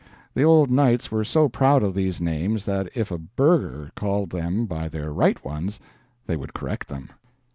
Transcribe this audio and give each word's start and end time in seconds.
The 0.33 0.41
old 0.41 0.71
knights 0.71 1.11
were 1.11 1.23
so 1.23 1.47
proud 1.47 1.83
of 1.83 1.93
these 1.93 2.19
names 2.19 2.65
that 2.65 2.89
if 2.97 3.11
a 3.11 3.19
burgher 3.19 3.91
called 3.95 4.31
them 4.31 4.65
by 4.65 4.89
their 4.89 5.13
right 5.13 5.45
ones 5.45 5.79
they 6.25 6.35
would 6.35 6.55
correct 6.55 6.87
them. 6.87 7.11